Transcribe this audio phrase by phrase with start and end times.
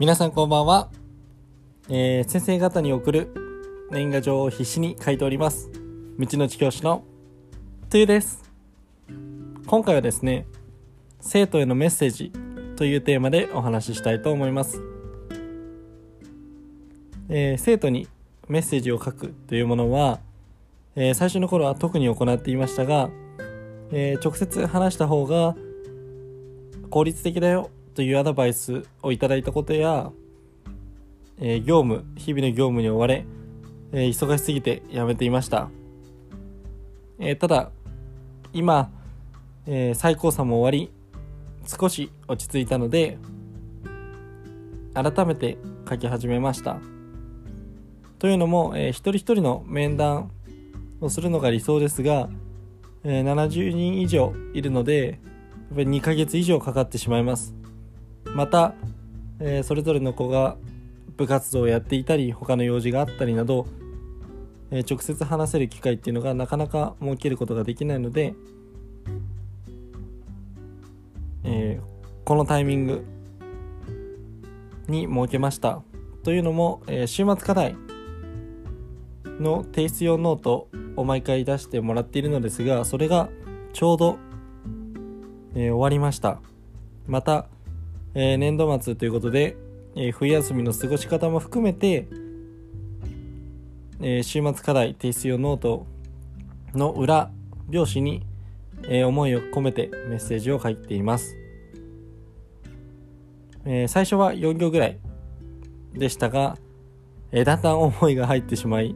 [0.00, 0.90] 皆さんこんばんは、
[1.88, 3.32] えー、先生方に送る
[3.92, 5.70] 年賀状を必死に書いております。
[6.18, 7.04] 道の地教師の
[7.90, 8.42] トゥです。
[9.68, 10.48] 今回はですね
[11.20, 12.32] 生徒へのメッセージ
[12.74, 14.82] というテーマでお話ししたいと思います、
[17.28, 18.08] えー、生徒に
[18.48, 20.18] メッセージを書くというものは、
[20.96, 23.10] えー、最初の頃は特に行っていましたが、
[23.92, 25.54] え直接話した方が
[26.90, 27.70] 効率的だよ。
[27.94, 30.10] というアドバイスをいただいたことや、
[31.38, 33.24] えー、業務日々の業務に追われ、
[33.92, 35.70] えー、忙しすぎてやめていました、
[37.18, 37.70] えー、ただ
[38.52, 38.92] 今、
[39.66, 40.92] え最高裁も終わり
[41.66, 43.18] 少し落ち着いたので
[44.94, 45.58] 改めて
[45.88, 46.78] 書き始めました。
[48.20, 50.30] というのも、えー、一人一人の面談
[51.00, 52.30] をするのが理想ですが、
[53.02, 57.54] えー、70人以上いるのでやっぱり2ヶ月以上かかってしまいます。
[58.34, 58.74] また、
[59.40, 60.56] えー、それぞれの子が
[61.16, 63.66] 部活動をやっていたり他の用事があったりなど、
[64.70, 68.34] えー、直接話せる機会っていうのがなかなか設けることができないので、
[71.44, 73.04] えー、このタイミング
[74.88, 75.82] に設けました。
[76.24, 77.76] というのも、え週末課題
[79.38, 83.28] の提出用ノートを毎回出してもらっているのですがそれが
[83.74, 84.18] ちょうど、
[85.54, 86.40] え終わりました。
[87.06, 87.46] また
[88.16, 89.56] えー、年度末ということで、
[89.96, 92.06] えー、冬休みの過ごし方も含めて、
[94.00, 95.86] えー、週末課題提出用ノート
[96.74, 97.32] の裏
[97.72, 98.26] 表紙に、
[98.86, 101.36] え思いを込めてメッセージを書いています、
[103.64, 104.98] え最初は4行ぐらい
[105.94, 106.58] でしたが、
[107.32, 108.94] えだんだん思いが入ってしまい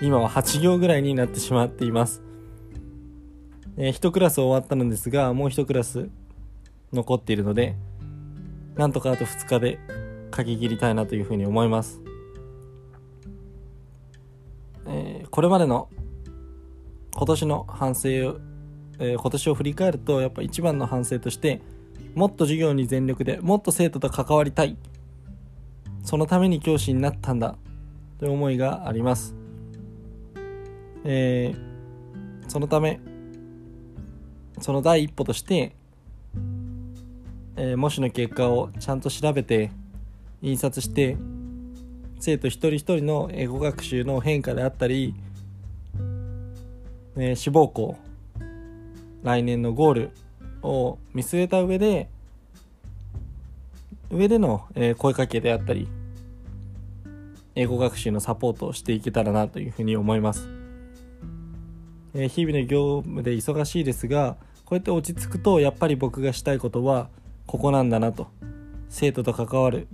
[0.00, 2.22] 今は8行ぐらいになってしまっています、
[3.76, 6.08] え1クラス終わったのですがもう1クラス
[6.92, 7.74] 残っているので
[8.76, 9.78] なんとかあと2日で
[10.34, 12.00] 書き切りたいなというふうに思います。
[14.86, 15.88] えー、これまでの
[17.14, 18.38] 今年の反省を、
[18.98, 21.62] えー、今年を振り返るとやっぱ一番の反省として
[22.14, 24.76] もっと授業に全力でもっと生徒と関わりたい。
[26.04, 27.56] そのために教師になったんだ。
[28.18, 29.34] という思いがあります、
[31.04, 33.00] えー、そのため
[34.60, 35.76] その第一歩として
[37.56, 39.70] えー、模試の結果をちゃんと調べて
[40.42, 41.16] 印刷して
[42.18, 45.14] 生徒一人一人の英語学習の変化であったり、
[47.16, 47.96] えー、志望校
[49.22, 50.10] 来年のゴール
[50.62, 52.08] を見据えた上で
[54.10, 55.88] 上での、え、声かけであったり
[57.54, 60.48] 英語学習のサポートをしていけたらなというふうに思います、
[62.14, 67.08] えー、日々の業務で忙しいですがこうやって落ち着くとやっぱり僕がしたいことは
[67.46, 68.28] ここなんだなと。
[68.88, 69.88] 生徒と関わる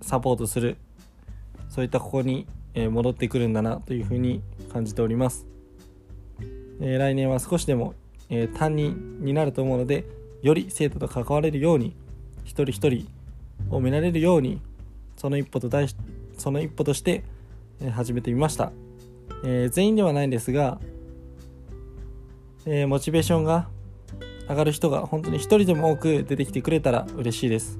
[0.00, 0.76] サポートする
[1.68, 4.42] そういったここに戻ってくるんだなというふうに
[4.72, 5.46] 感じております、
[6.80, 7.94] 来年は少しでも、
[8.54, 10.04] 担任になると思うので
[10.42, 11.94] より生徒と関われるように
[12.44, 13.08] 一人一人
[13.70, 14.60] を見られるように
[15.16, 15.96] その一歩と題し
[16.36, 17.22] その一歩として、
[17.92, 18.72] 始めてみました、
[19.44, 20.80] え、全員ではないんですが、
[22.66, 23.68] えモチベーションが
[24.48, 27.78] 上がる人が本当に一人でも多く出てきてくれたら嬉しいです。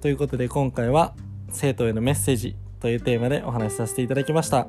[0.00, 1.14] ということで今回は
[1.50, 4.68] 生徒へのメッセージというテーマでお話しさせていただきました。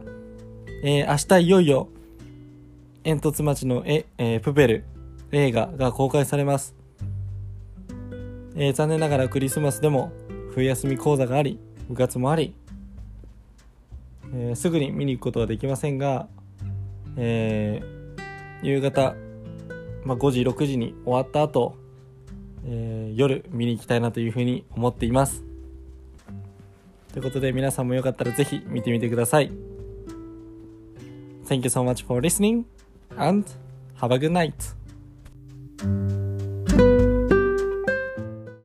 [0.83, 1.89] えー、明日いよいよ
[3.03, 4.85] 煙突町のえ、えー、プペル
[5.31, 6.75] 映画が公開されます。
[8.55, 10.11] えー、残念ながらクリスマスでも
[10.51, 12.55] 冬休み講座があり部活もあり、
[14.33, 16.27] えー、すぐに見に行くことはできませんが、
[17.17, 17.98] えー、
[18.61, 19.15] 夕方、
[20.03, 21.75] まあ、5時6時に終わった後、
[22.65, 25.43] えー、夜見に行きたいなというふうに思っています。
[27.13, 29.51] ということで皆さんもよかったらぜひ見てみてください。
[31.45, 32.65] Thank you so much for listening
[33.17, 33.45] and
[33.99, 34.78] have a good night.